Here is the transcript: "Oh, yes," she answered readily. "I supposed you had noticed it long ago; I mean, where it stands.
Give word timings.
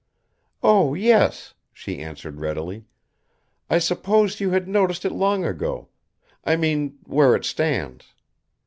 "Oh, 0.63 0.95
yes," 0.95 1.53
she 1.71 1.99
answered 1.99 2.39
readily. 2.39 2.85
"I 3.69 3.77
supposed 3.77 4.39
you 4.39 4.49
had 4.49 4.67
noticed 4.67 5.05
it 5.05 5.11
long 5.11 5.45
ago; 5.45 5.89
I 6.43 6.55
mean, 6.55 6.97
where 7.05 7.35
it 7.35 7.45
stands. 7.45 8.07